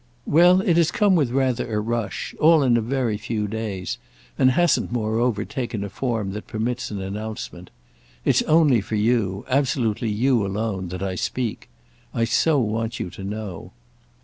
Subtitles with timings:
[0.25, 3.99] "Well, it has come with rather a rush—all in a very few days;
[4.35, 7.69] and hasn't moreover yet taken a form that permits an announcement.
[8.25, 11.69] It's only for you—absolutely you alone—that I speak;
[12.15, 13.73] I so want you to know."